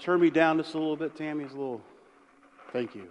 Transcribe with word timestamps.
turn 0.00 0.20
me 0.20 0.30
down 0.30 0.58
just 0.58 0.74
a 0.74 0.78
little 0.78 0.96
bit, 0.96 1.16
Tammy? 1.16 1.44
A 1.44 1.48
little. 1.48 1.80
Thank 2.72 2.94
you. 2.94 3.08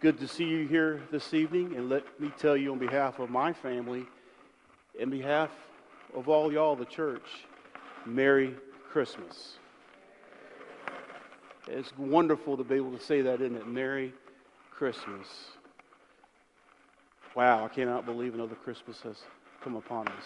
Good 0.00 0.18
to 0.20 0.28
see 0.28 0.44
you 0.44 0.66
here 0.66 1.02
this 1.10 1.34
evening, 1.34 1.74
and 1.76 1.88
let 1.88 2.20
me 2.20 2.30
tell 2.38 2.56
you 2.56 2.72
on 2.72 2.78
behalf 2.78 3.18
of 3.18 3.30
my 3.30 3.52
family, 3.52 4.06
in 4.98 5.10
behalf 5.10 5.50
of 6.14 6.28
all 6.28 6.52
y'all, 6.52 6.76
the 6.76 6.84
church, 6.84 7.24
Merry 8.06 8.54
Christmas. 8.90 9.56
It's 11.66 11.92
wonderful 11.98 12.56
to 12.56 12.64
be 12.64 12.76
able 12.76 12.96
to 12.96 13.02
say 13.02 13.22
that, 13.22 13.40
isn't 13.40 13.56
it? 13.56 13.66
Merry 13.66 14.12
Christmas. 14.70 15.26
Wow, 17.34 17.64
I 17.64 17.68
cannot 17.68 18.06
believe 18.06 18.34
another 18.34 18.54
Christmas 18.54 19.00
has 19.02 19.16
come 19.62 19.76
upon 19.76 20.08
us. 20.08 20.24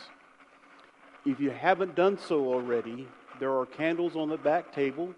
If 1.25 1.41
you 1.41 1.51
haven't 1.51 1.95
done 1.95 2.19
so 2.19 2.53
already, 2.53 3.09
there 3.41 3.56
are 3.56 3.67
candles 3.67 4.17
on 4.17 4.29
the 4.29 4.37
back 4.37 4.73
table. 4.75 5.15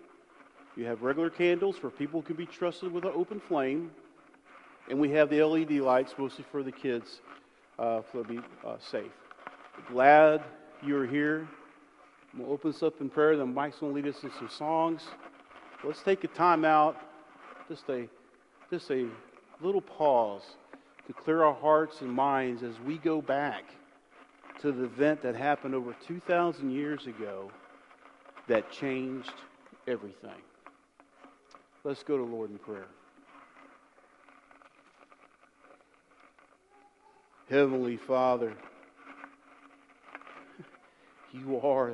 You 0.76 0.86
have 0.86 1.02
regular 1.02 1.30
candles 1.30 1.76
for 1.76 1.88
people 1.88 2.20
who 2.20 2.26
can 2.26 2.36
be 2.36 2.46
trusted 2.46 2.92
with 2.92 3.04
an 3.04 3.12
open 3.14 3.40
flame. 3.40 3.92
And 4.90 4.98
we 4.98 5.10
have 5.12 5.30
the 5.30 5.42
LED 5.42 5.70
lights, 5.72 6.14
mostly 6.18 6.44
for 6.50 6.62
the 6.62 6.72
kids, 6.72 7.20
uh, 7.78 8.00
to 8.12 8.24
be 8.24 8.40
uh, 8.66 8.76
safe. 8.78 9.12
Glad 9.88 10.42
you're 10.82 11.06
here. 11.06 11.48
I'm 12.32 12.40
going 12.40 12.48
to 12.48 12.54
open 12.54 12.72
this 12.72 12.82
up 12.82 13.00
in 13.00 13.08
prayer. 13.08 13.36
Then 13.36 13.54
Mike's 13.54 13.78
going 13.78 13.94
to 13.94 14.02
lead 14.02 14.12
us 14.12 14.22
in 14.24 14.30
some 14.38 14.48
songs. 14.48 15.02
Let's 15.84 16.02
take 16.02 16.24
a 16.24 16.28
time 16.28 16.64
out, 16.64 16.96
just 17.68 17.88
a, 17.88 18.08
just 18.70 18.90
a 18.90 19.06
little 19.60 19.80
pause 19.80 20.42
to 21.06 21.12
clear 21.12 21.44
our 21.44 21.54
hearts 21.54 22.00
and 22.00 22.10
minds 22.10 22.62
as 22.62 22.74
we 22.80 22.98
go 22.98 23.22
back 23.22 23.64
to 24.60 24.72
the 24.72 24.84
event 24.84 25.22
that 25.22 25.36
happened 25.36 25.74
over 25.74 25.94
2,000 26.06 26.70
years 26.70 27.06
ago 27.06 27.50
that 28.48 28.70
changed 28.72 29.32
everything. 29.86 30.40
Let's 31.84 32.02
go 32.02 32.16
to 32.16 32.24
Lord 32.24 32.50
in 32.50 32.56
prayer. 32.56 32.86
Heavenly 37.50 37.98
Father, 37.98 38.54
you 41.34 41.60
are 41.60 41.92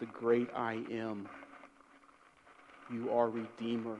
the 0.00 0.04
great 0.04 0.50
I 0.54 0.82
am. 0.90 1.26
You 2.92 3.10
are 3.10 3.30
Redeemer, 3.30 3.96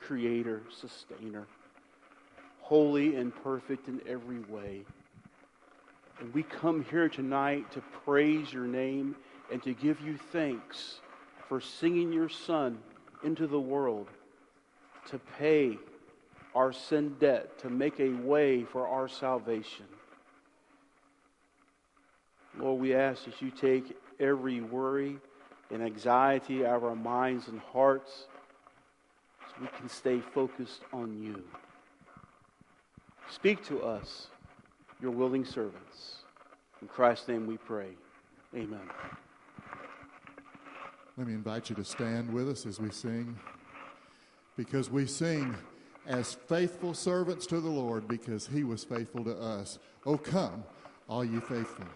Creator, 0.00 0.62
Sustainer, 0.76 1.46
holy 2.58 3.14
and 3.14 3.32
perfect 3.44 3.86
in 3.86 4.00
every 4.08 4.40
way. 4.40 4.84
And 6.18 6.34
we 6.34 6.42
come 6.42 6.84
here 6.90 7.08
tonight 7.08 7.70
to 7.74 7.80
praise 8.04 8.52
your 8.52 8.66
name 8.66 9.14
and 9.52 9.62
to 9.62 9.72
give 9.72 10.00
you 10.00 10.18
thanks 10.32 10.98
for 11.48 11.60
singing 11.60 12.12
your 12.12 12.28
Son 12.28 12.76
into 13.22 13.46
the 13.46 13.60
world 13.60 14.08
to 15.10 15.18
pay 15.38 15.78
our 16.54 16.72
sin 16.72 17.16
debt, 17.18 17.58
to 17.58 17.68
make 17.68 17.98
a 18.00 18.10
way 18.10 18.62
for 18.64 18.86
our 18.86 19.08
salvation. 19.08 19.86
Lord, 22.58 22.80
we 22.80 22.94
ask 22.94 23.24
that 23.24 23.42
you 23.42 23.50
take 23.50 23.96
every 24.20 24.60
worry 24.60 25.18
and 25.70 25.82
anxiety 25.82 26.64
out 26.64 26.76
of 26.76 26.84
our 26.84 26.94
minds 26.94 27.48
and 27.48 27.60
hearts 27.60 28.26
so 29.48 29.54
we 29.60 29.66
can 29.78 29.88
stay 29.88 30.20
focused 30.20 30.82
on 30.92 31.20
you. 31.20 31.42
Speak 33.30 33.64
to 33.66 33.82
us, 33.82 34.28
your 35.00 35.10
willing 35.10 35.44
servants. 35.44 36.18
In 36.80 36.88
Christ's 36.88 37.28
name 37.28 37.46
we 37.46 37.56
pray. 37.56 37.90
Amen. 38.54 38.88
Let 41.16 41.26
me 41.26 41.32
invite 41.32 41.70
you 41.70 41.76
to 41.76 41.84
stand 41.84 42.32
with 42.32 42.48
us 42.48 42.66
as 42.66 42.80
we 42.80 42.90
sing, 42.90 43.36
because 44.56 44.90
we 44.90 45.06
sing 45.06 45.54
as 46.06 46.34
faithful 46.34 46.94
servants 46.94 47.46
to 47.46 47.60
the 47.60 47.68
Lord 47.68 48.06
because 48.08 48.46
he 48.46 48.64
was 48.64 48.84
faithful 48.84 49.24
to 49.24 49.36
us. 49.38 49.78
Oh, 50.06 50.18
come, 50.18 50.64
all 51.08 51.24
you 51.24 51.40
faithful. 51.40 51.86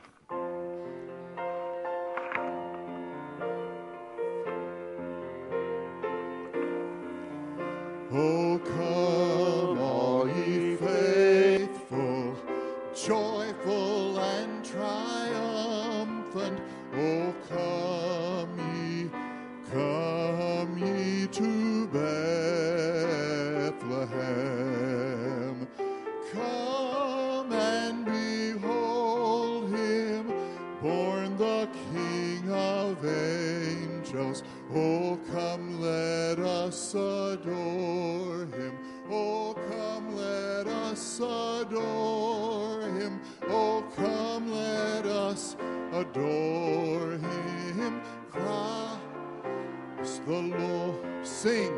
Adore 41.61 42.83
him. 42.83 43.21
Oh, 43.49 43.85
come, 43.97 44.53
let 44.53 45.07
us 45.07 45.57
adore 45.93 47.13
him. 47.13 48.01
Christ 48.31 50.25
the 50.27 50.43
Lord. 50.57 51.27
Sing, 51.27 51.73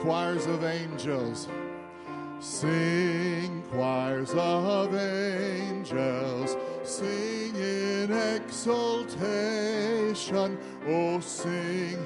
choirs 0.00 0.46
of 0.46 0.64
angels. 0.64 1.48
Sing, 2.40 3.62
choirs 3.70 4.32
of 4.34 4.94
angels. 4.94 6.56
Sing 6.82 7.54
in 7.56 8.12
exultation. 8.12 9.28
Oh, 10.88 11.20
sing, 11.20 11.98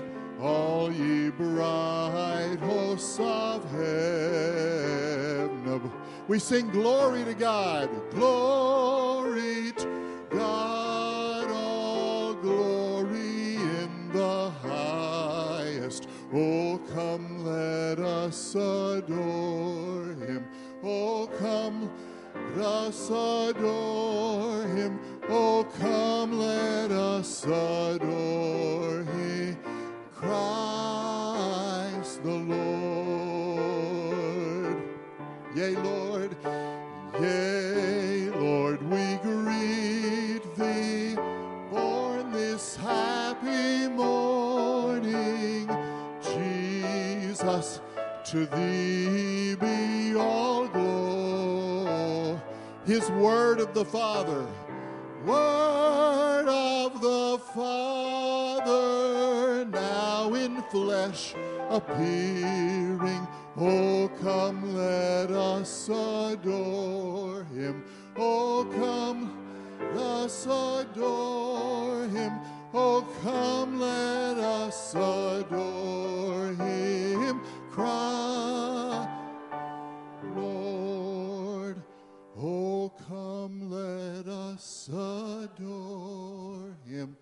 We 6.30 6.38
sing 6.38 6.68
glory 6.70 7.24
to 7.24 7.34
God. 7.34 7.90
Glory 8.12 9.72
to 9.72 10.26
God. 10.30 11.50
All 11.50 12.34
glory 12.34 13.56
in 13.56 14.10
the 14.12 14.50
highest. 14.62 16.06
Oh, 16.32 16.80
come, 16.94 17.44
let 17.44 17.98
us 17.98 18.54
adore 18.54 19.39
His 52.86 53.10
word 53.10 53.60
of 53.60 53.74
the 53.74 53.84
Father, 53.84 54.46
word 55.24 56.48
of 56.48 57.00
the 57.02 57.38
Father, 57.54 58.70
now 59.66 60.32
in 60.32 60.62
flesh 60.62 61.34
appearing. 61.68 63.28
Oh, 63.58 64.10
come, 64.22 64.74
let 64.74 65.30
us 65.30 65.88
adore 65.88 67.44
him. 67.44 67.84
Oh, 68.16 68.64
come, 68.78 69.36
let 69.94 69.96
us 69.98 70.46
adore 70.46 72.06
him. 72.08 72.40
Oh, 72.72 73.06
come, 73.22 73.78
let 73.78 74.38
us 74.38 74.94
adore 74.94 76.54
him. 76.54 77.42
Cry, 77.70 78.09
adore 84.92 86.76
him. 86.86 87.16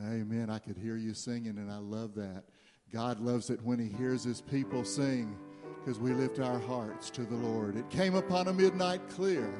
Amen. 0.00 0.50
I 0.50 0.58
could 0.58 0.76
hear 0.76 0.96
you 0.96 1.14
singing, 1.14 1.58
and 1.58 1.70
I 1.70 1.78
love 1.78 2.14
that. 2.16 2.44
God 2.92 3.20
loves 3.20 3.50
it 3.50 3.62
when 3.62 3.78
He 3.78 3.88
hears 3.88 4.24
His 4.24 4.40
people 4.40 4.84
sing 4.84 5.36
because 5.78 5.98
we 5.98 6.12
lift 6.12 6.38
our 6.38 6.58
hearts 6.58 7.10
to 7.10 7.24
the 7.24 7.36
Lord. 7.36 7.76
It 7.76 7.88
came 7.90 8.14
upon 8.14 8.48
a 8.48 8.52
midnight 8.52 9.08
clear. 9.08 9.52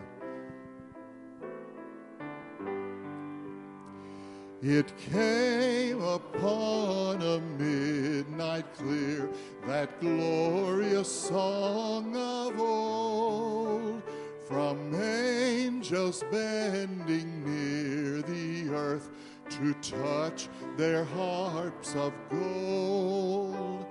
It 4.62 4.96
came 5.10 6.00
upon 6.00 7.20
a 7.20 7.40
midnight 7.58 8.64
clear, 8.76 9.28
that 9.66 10.00
glorious 10.00 11.10
song 11.10 12.14
of 12.16 12.60
old, 12.60 14.02
from 14.46 14.94
angels 14.94 16.22
bending 16.30 17.44
near 17.44 18.22
the 18.22 18.72
earth 18.72 19.10
to 19.50 19.74
touch 19.82 20.48
their 20.76 21.02
harps 21.06 21.96
of 21.96 22.12
gold. 22.30 23.84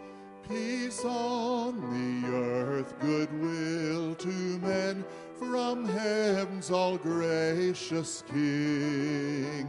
Peace 0.47 1.03
on 1.03 1.81
the 1.91 2.29
earth, 2.33 2.97
goodwill 3.01 4.15
to 4.15 4.29
men, 4.59 5.03
from 5.37 5.85
heaven's 5.85 6.71
all 6.71 6.97
gracious 6.97 8.23
King. 8.31 9.67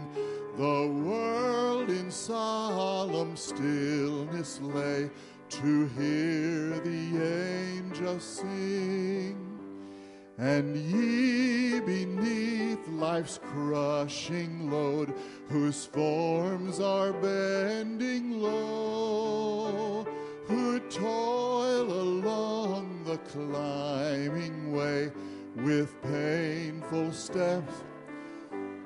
The 0.62 0.86
world 0.86 1.90
in 1.90 2.08
solemn 2.08 3.36
stillness 3.36 4.60
lay 4.60 5.10
to 5.48 5.86
hear 5.88 6.78
the 6.78 7.74
angels 7.74 8.22
sing. 8.22 9.58
And 10.38 10.76
ye 10.76 11.80
beneath 11.80 12.86
life's 12.86 13.40
crushing 13.42 14.70
load, 14.70 15.12
whose 15.48 15.84
forms 15.84 16.78
are 16.78 17.12
bending 17.12 18.40
low, 18.40 20.06
who 20.46 20.78
toil 20.90 21.90
along 21.90 23.02
the 23.02 23.18
climbing 23.18 24.70
way 24.70 25.10
with 25.56 26.00
painful 26.02 27.10
steps, 27.10 27.82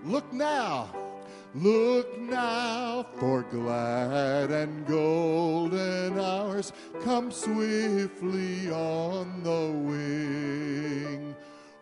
look 0.07 0.33
now 0.33 1.06
Look 1.55 2.19
now 2.19 3.07
for 3.17 3.43
glad 3.43 4.51
and 4.51 4.87
golden 4.87 6.19
hours 6.19 6.73
come 7.03 7.31
swiftly 7.31 8.71
on 8.71 9.43
the 9.43 9.71
wing. 9.73 11.35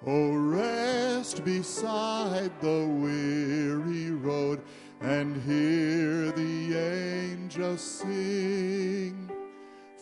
Oh, 0.07 0.35
rest 0.35 1.45
beside 1.45 2.53
the 2.61 2.87
weary 2.87 4.11
road 4.11 4.61
and 5.01 5.43
hear 5.43 6.31
the 6.31 6.77
angels 6.77 7.81
sing. 7.81 9.31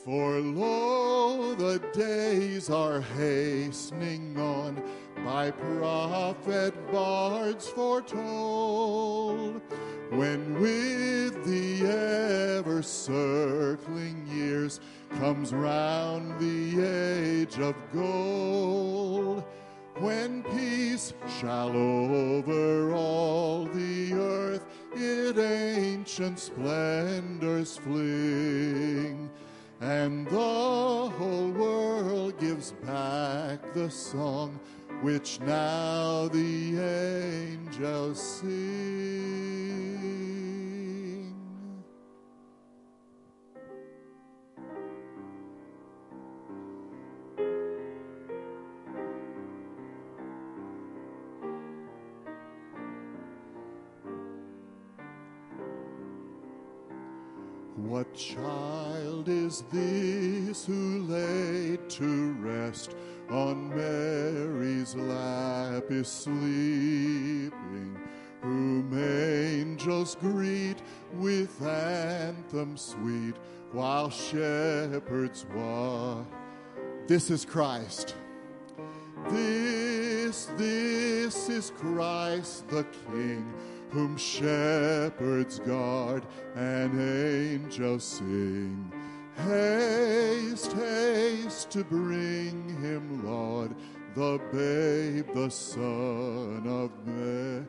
For 0.04 0.40
lo, 0.40 1.54
the 1.54 1.78
days 1.92 2.68
are 2.68 3.00
hastening 3.00 4.36
on 4.38 4.82
by 5.24 5.50
prophet 5.50 6.74
bards 6.90 7.68
foretold, 7.68 9.60
when 10.10 10.60
with 10.60 11.44
the 11.44 11.86
ever 12.58 12.82
circling 12.82 14.26
years 14.26 14.80
comes 15.18 15.52
round 15.52 16.38
the 16.38 16.82
age 16.82 17.58
of 17.58 17.74
gold, 17.92 19.44
when 19.98 20.42
peace 20.42 21.14
shall 21.40 21.70
over 21.70 22.92
all 22.92 23.64
the 23.66 24.12
earth 24.14 24.66
its 24.94 25.38
ancient 25.38 26.38
splendors 26.38 27.76
fling. 27.76 29.30
And 29.80 30.26
the 30.28 31.10
whole 31.18 31.50
world 31.50 32.38
gives 32.38 32.72
back 32.84 33.72
the 33.74 33.90
song 33.90 34.60
which 35.02 35.40
now 35.40 36.28
the 36.28 36.78
angels 36.78 38.40
sing. 38.40 39.42
What 57.74 58.14
child 58.14 59.28
is 59.28 59.64
this 59.72 60.64
who 60.64 61.00
laid 61.08 61.90
to 61.90 62.32
rest 62.34 62.94
on 63.32 63.70
Mary's 63.70 64.94
lap 64.94 65.84
is 65.90 66.06
sleeping, 66.06 67.98
whom 68.42 68.92
angels 68.94 70.16
greet 70.20 70.76
with 71.14 71.62
anthem 71.62 72.76
sweet, 72.76 73.34
while 73.72 74.10
shepherds 74.10 75.46
watch? 75.54 76.26
This 77.06 77.30
is 77.30 77.44
Christ. 77.46 78.14
This, 79.30 80.50
this 80.58 81.48
is 81.48 81.72
Christ 81.76 82.68
the 82.68 82.84
King 82.84 83.52
whom 83.92 84.16
shepherds 84.16 85.58
guard 85.58 86.24
and 86.56 86.98
angels 86.98 88.04
sing. 88.04 88.90
Haste, 89.36 90.72
haste 90.72 91.70
to 91.70 91.84
bring 91.84 92.80
him, 92.80 93.24
Lord, 93.26 93.74
the 94.14 94.40
babe, 94.52 95.26
the 95.34 95.50
Son 95.50 96.66
of 96.66 97.06
Man. 97.06 97.68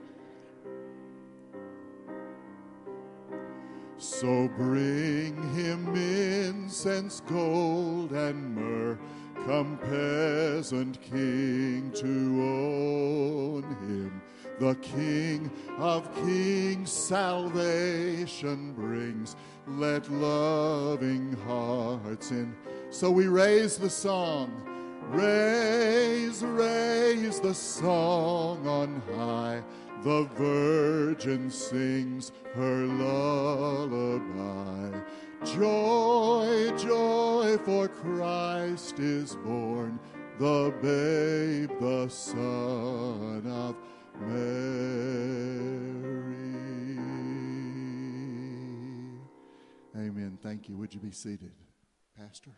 So 3.97 4.49
bring 4.57 5.35
him 5.53 5.95
incense, 5.95 7.21
gold, 7.21 8.11
and 8.11 8.55
myrrh. 8.55 8.99
Come, 9.45 9.77
peasant 9.77 11.01
king, 11.01 11.91
to 11.95 12.07
own 12.43 13.63
him 13.87 14.21
the 14.59 14.75
King 14.75 15.51
of 15.77 16.13
kings 16.23 16.91
salvation 16.91 18.73
brings. 18.73 19.35
Let 19.67 20.11
loving 20.11 21.37
hearts 21.47 22.31
in. 22.31 22.53
So 22.89 23.09
we 23.09 23.27
raise 23.27 23.77
the 23.77 23.89
song. 23.89 24.51
Raise, 25.09 26.43
raise 26.43 27.39
the 27.39 27.53
song 27.53 28.67
on 28.67 29.01
high. 29.15 29.63
The 30.03 30.27
Virgin 30.35 31.49
sings 31.49 32.33
her 32.55 32.85
lullaby. 32.85 34.99
Joy, 35.45 36.73
joy, 36.77 37.57
for 37.63 37.87
Christ 37.87 38.99
is 38.99 39.35
born, 39.35 39.97
the 40.39 40.73
babe, 40.81 41.71
the 41.79 42.09
Son 42.09 43.47
of 43.47 43.77
Mary. 44.27 45.53
Amen. 49.95 50.37
Thank 50.41 50.69
you. 50.69 50.77
Would 50.77 50.93
you 50.93 50.99
be 50.99 51.11
seated, 51.11 51.51
Pastor? 52.17 52.51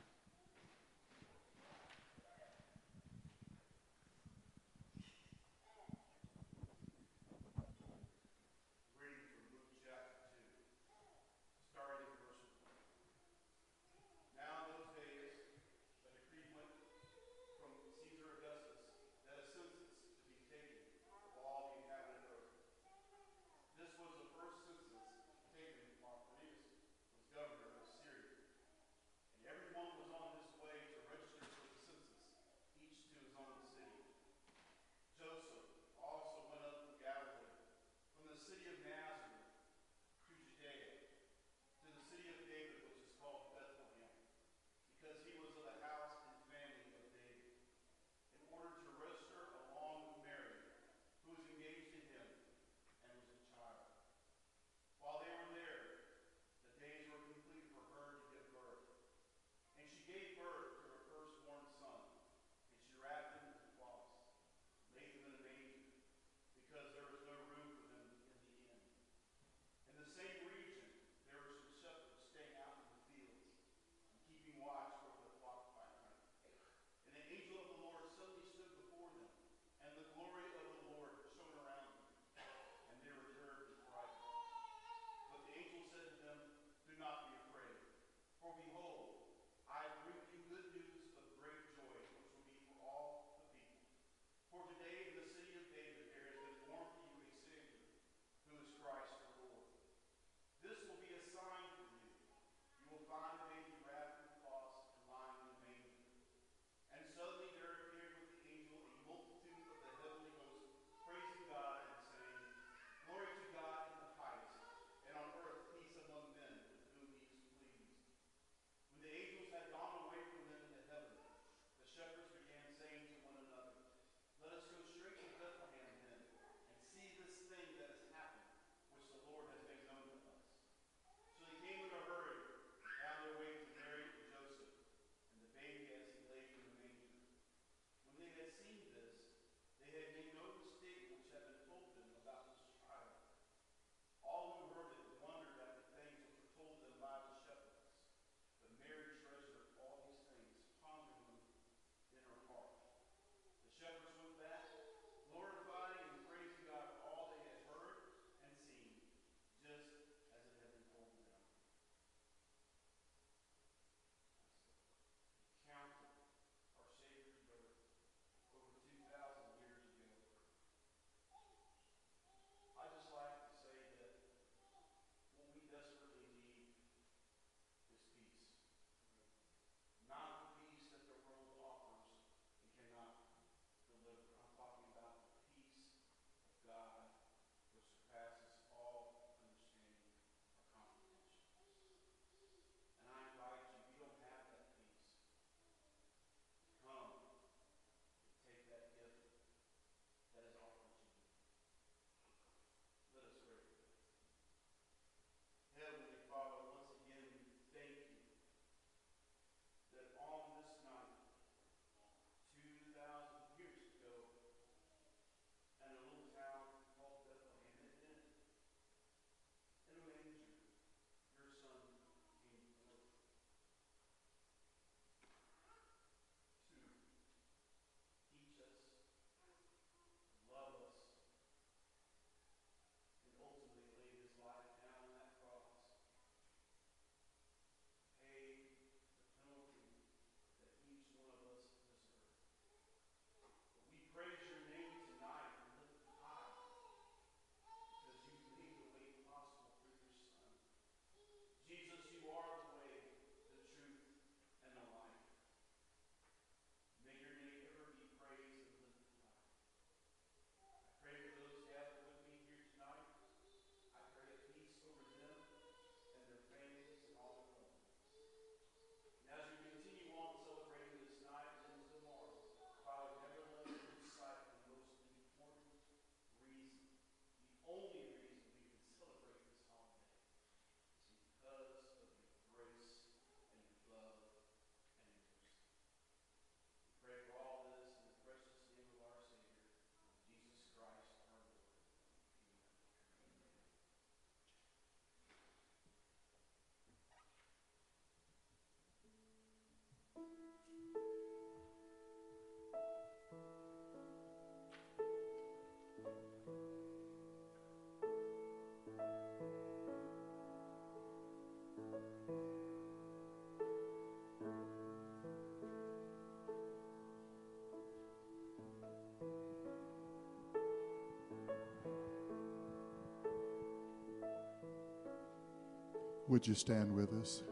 Would 326.27 326.47
you 326.47 326.55
stand 326.55 326.91
with 326.95 327.13
us? 327.13 327.43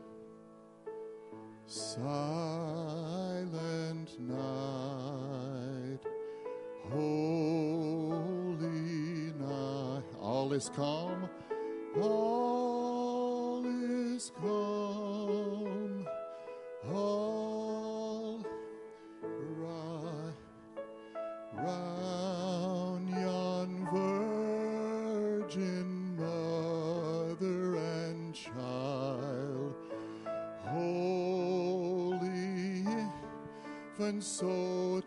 Silent 1.68 2.10
night, 4.20 6.00
holy 6.90 8.10
night, 9.40 10.04
all 10.20 10.52
is 10.54 10.72
calm, 10.76 11.30
all 12.02 13.64
is 13.66 14.32
calm, 14.42 16.08
all 16.92 18.44
right 19.60 20.34
round 21.56 23.10
yon 23.10 23.88
virgin 25.54 25.93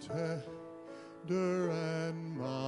tender 0.08 1.70
and 1.70 2.38
mild, 2.38 2.65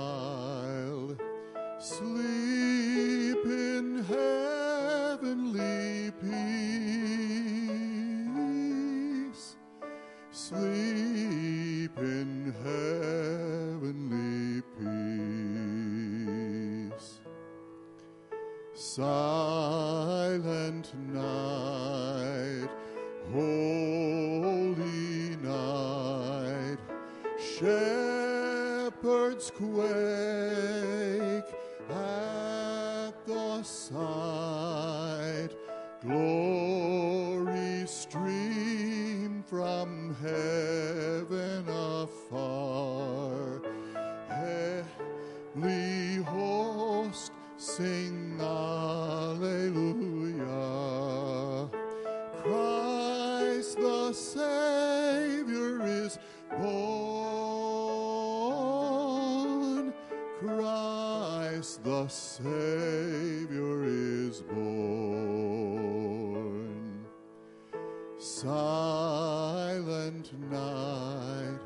shepherds 27.59 29.51
quake 29.51 29.83
at 31.91 33.13
the 33.27 33.63
sight, 33.65 34.58
Silent 68.41 70.31
night, 70.49 71.59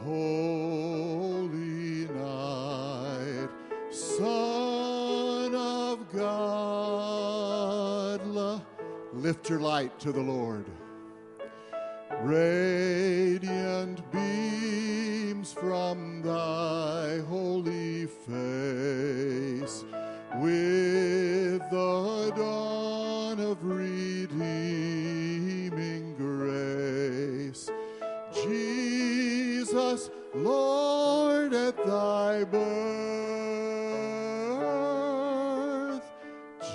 holy 0.00 2.06
night, 2.12 3.48
Son 3.90 5.54
of 5.54 6.12
God, 6.12 7.40
lift 9.14 9.48
your 9.48 9.60
light 9.60 9.98
to 10.00 10.12
the 10.12 10.20
Lord. 10.20 10.66
Radiant 12.20 12.77
Jesus, 29.68 30.08
Lord, 30.34 31.52
at 31.52 31.76
thy 31.84 32.44
birth, 32.44 32.62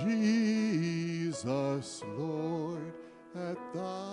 Jesus, 0.04 2.04
Lord, 2.16 2.94
at 3.36 3.58
thy 3.74 4.13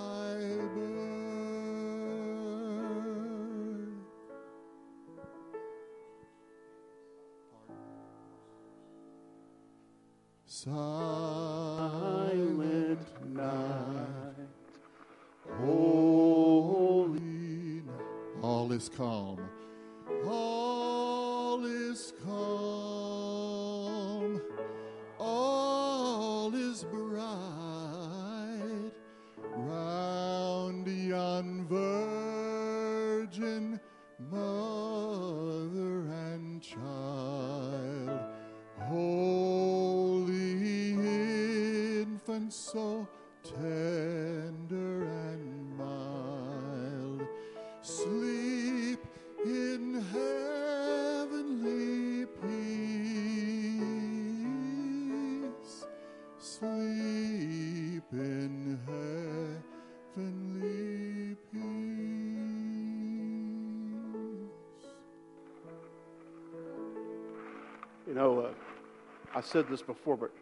so 42.51 43.07
tender 43.45 45.05
and 45.05 45.79
mild, 45.79 47.23
sleep 47.81 48.99
in 49.45 50.05
heavenly 50.13 51.47
peace, 52.43 52.67
sleep 56.39 58.05
in 58.13 58.81
heavenly 60.17 61.37
peace. 61.53 61.71
You 68.09 68.15
know, 68.15 68.41
uh, 68.41 68.53
I 69.37 69.41
said 69.41 69.69
this 69.69 69.83
before, 69.83 70.17
but 70.17 70.33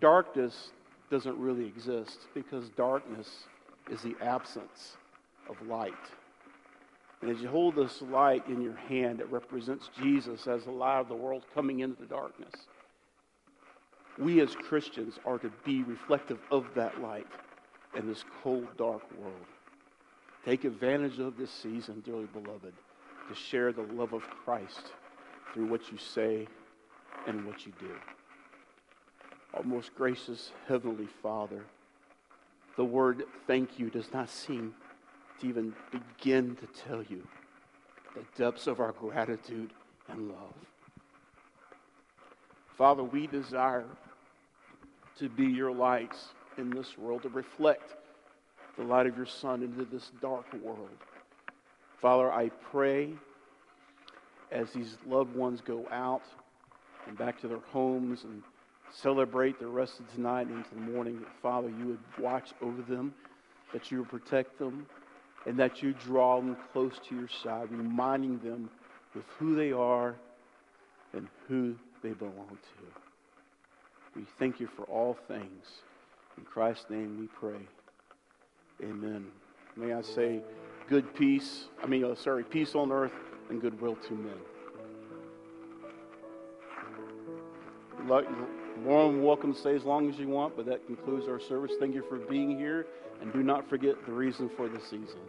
darkness 0.00 0.70
doesn't 1.10 1.38
really 1.38 1.66
exist 1.66 2.18
because 2.34 2.68
darkness 2.70 3.44
is 3.90 4.02
the 4.02 4.16
absence 4.20 4.96
of 5.48 5.56
light. 5.66 5.92
And 7.22 7.30
as 7.30 7.40
you 7.40 7.48
hold 7.48 7.76
this 7.76 8.02
light 8.02 8.46
in 8.48 8.60
your 8.60 8.76
hand, 8.76 9.20
it 9.20 9.30
represents 9.30 9.90
Jesus 10.02 10.46
as 10.46 10.64
the 10.64 10.70
light 10.70 11.00
of 11.00 11.08
the 11.08 11.14
world 11.14 11.44
coming 11.54 11.80
into 11.80 12.00
the 12.00 12.06
darkness. 12.06 12.52
We 14.18 14.40
as 14.40 14.54
Christians 14.54 15.18
are 15.24 15.38
to 15.38 15.50
be 15.64 15.82
reflective 15.82 16.38
of 16.50 16.66
that 16.74 17.00
light 17.00 17.26
in 17.96 18.06
this 18.06 18.24
cold, 18.42 18.66
dark 18.76 19.02
world. 19.20 19.34
Take 20.44 20.64
advantage 20.64 21.18
of 21.18 21.36
this 21.36 21.50
season, 21.50 22.02
dearly 22.04 22.28
beloved, 22.32 22.72
to 23.28 23.34
share 23.34 23.72
the 23.72 23.82
love 23.82 24.12
of 24.12 24.22
Christ 24.22 24.92
through 25.52 25.66
what 25.66 25.90
you 25.90 25.98
say 25.98 26.46
and 27.26 27.44
what 27.46 27.66
you 27.66 27.72
do. 27.80 27.94
Our 29.56 29.62
most 29.62 29.94
gracious 29.94 30.52
Heavenly 30.68 31.08
Father, 31.22 31.64
the 32.76 32.84
word 32.84 33.24
thank 33.46 33.78
you 33.78 33.88
does 33.88 34.12
not 34.12 34.28
seem 34.28 34.74
to 35.40 35.46
even 35.48 35.72
begin 35.90 36.56
to 36.56 36.66
tell 36.66 37.02
you 37.02 37.26
the 38.14 38.22
depths 38.36 38.66
of 38.66 38.80
our 38.80 38.92
gratitude 38.92 39.70
and 40.08 40.28
love. 40.28 40.54
Father, 42.76 43.02
we 43.02 43.26
desire 43.26 43.86
to 45.18 45.30
be 45.30 45.46
your 45.46 45.72
lights 45.72 46.26
in 46.58 46.68
this 46.68 46.98
world, 46.98 47.22
to 47.22 47.30
reflect 47.30 47.94
the 48.76 48.84
light 48.84 49.06
of 49.06 49.16
your 49.16 49.24
Son 49.24 49.62
into 49.62 49.86
this 49.86 50.10
dark 50.20 50.44
world. 50.62 50.98
Father, 51.96 52.30
I 52.30 52.50
pray 52.70 53.14
as 54.52 54.70
these 54.72 54.98
loved 55.06 55.34
ones 55.34 55.62
go 55.62 55.86
out 55.90 56.24
and 57.06 57.16
back 57.16 57.40
to 57.40 57.48
their 57.48 57.60
homes 57.72 58.24
and 58.24 58.42
celebrate 58.92 59.58
the 59.58 59.66
rest 59.66 60.00
of 60.00 60.12
tonight 60.14 60.48
into 60.48 60.74
the 60.74 60.80
morning, 60.80 61.20
that 61.20 61.28
Father, 61.42 61.68
you 61.68 61.86
would 61.86 61.98
watch 62.18 62.50
over 62.62 62.82
them, 62.82 63.14
that 63.72 63.90
you 63.90 63.98
would 63.98 64.08
protect 64.08 64.58
them, 64.58 64.86
and 65.46 65.58
that 65.58 65.82
you 65.82 65.92
draw 65.92 66.40
them 66.40 66.56
close 66.72 66.98
to 67.08 67.14
your 67.14 67.28
side, 67.42 67.70
reminding 67.70 68.38
them 68.38 68.68
of 69.14 69.22
who 69.38 69.54
they 69.54 69.72
are 69.72 70.16
and 71.12 71.28
who 71.48 71.74
they 72.02 72.10
belong 72.10 72.48
to. 72.48 72.84
We 74.14 74.26
thank 74.38 74.60
you 74.60 74.66
for 74.66 74.84
all 74.84 75.16
things. 75.28 75.82
In 76.38 76.44
Christ's 76.44 76.90
name 76.90 77.18
we 77.18 77.26
pray. 77.26 77.60
Amen. 78.82 79.26
May 79.76 79.92
I 79.92 80.02
say, 80.02 80.40
good 80.88 81.14
peace, 81.14 81.64
I 81.82 81.86
mean, 81.86 82.04
oh, 82.04 82.14
sorry, 82.14 82.44
peace 82.44 82.74
on 82.74 82.92
earth 82.92 83.12
and 83.50 83.60
goodwill 83.60 83.96
to 84.08 84.14
men. 84.14 84.38
More 88.84 89.10
than 89.10 89.22
welcome 89.22 89.54
to 89.54 89.58
stay 89.58 89.74
as 89.74 89.84
long 89.84 90.08
as 90.10 90.18
you 90.18 90.28
want, 90.28 90.54
but 90.54 90.66
that 90.66 90.86
concludes 90.86 91.26
our 91.28 91.40
service. 91.40 91.72
Thank 91.80 91.94
you 91.94 92.04
for 92.08 92.18
being 92.18 92.58
here, 92.58 92.86
and 93.20 93.32
do 93.32 93.42
not 93.42 93.68
forget 93.68 93.94
the 94.06 94.12
reason 94.12 94.50
for 94.56 94.68
the 94.68 94.80
season. 94.80 95.20